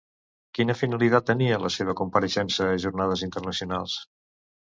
Quina 0.59 0.75
finalitat 0.77 1.27
tenia 1.27 1.59
la 1.65 1.69
seva 1.75 1.95
compareixença 2.01 2.67
a 2.69 2.79
jornades 2.85 3.25
internacionals? 3.27 4.01